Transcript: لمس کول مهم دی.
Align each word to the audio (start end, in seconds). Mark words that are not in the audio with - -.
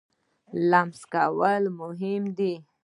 لمس 0.69 1.01
کول 1.13 1.63
مهم 1.79 2.23
دی. 2.37 2.53